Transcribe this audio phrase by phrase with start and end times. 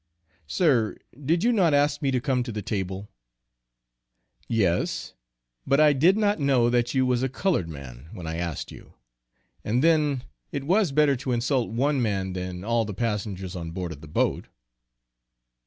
[0.47, 3.11] "Sir, did you not ask me to come to the table?"
[4.47, 5.13] "Yes,
[5.67, 8.95] but I did not know that you was a colored man, when I asked you;
[9.63, 13.91] and then it was better to insult one man than all the passengers on board
[13.91, 14.47] of the boat."